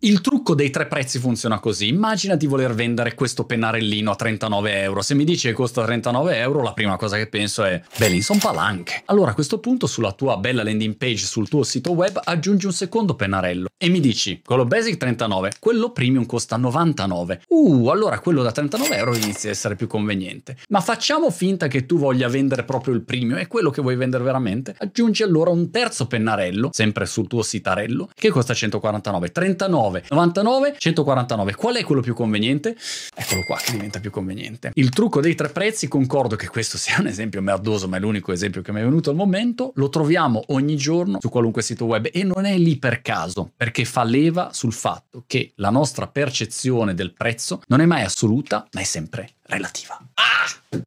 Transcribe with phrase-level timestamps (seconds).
[0.00, 1.88] Il trucco dei tre prezzi funziona così.
[1.88, 5.02] Immagina di voler vendere questo pennarellino a 39 euro.
[5.02, 8.22] Se mi dici che costa 39 euro, la prima cosa che penso è, beh, lì
[8.22, 9.02] sono palanche.
[9.06, 12.72] Allora a questo punto sulla tua bella landing page, sul tuo sito web, aggiungi un
[12.72, 17.42] secondo pennarello e mi dici, quello basic 39, quello premium costa 99.
[17.48, 20.58] Uh, allora quello da 39 euro inizia a essere più conveniente.
[20.68, 24.22] Ma facciamo finta che tu voglia vendere proprio il premium, è quello che vuoi vendere
[24.22, 24.76] veramente?
[24.78, 29.32] Aggiungi allora un terzo pennarello, sempre sul tuo sitarello, che costa 149.
[29.32, 31.54] 39 99, 149.
[31.54, 32.76] Qual è quello più conveniente?
[33.14, 34.70] Eccolo qua che diventa più conveniente.
[34.74, 38.32] Il trucco dei tre prezzi, concordo che questo sia un esempio merdoso, ma è l'unico
[38.32, 39.72] esempio che mi è venuto al momento.
[39.74, 43.84] Lo troviamo ogni giorno su qualunque sito web e non è lì per caso, perché
[43.84, 48.80] fa leva sul fatto che la nostra percezione del prezzo non è mai assoluta, ma
[48.80, 49.98] è sempre relativa.
[50.14, 50.84] Ah!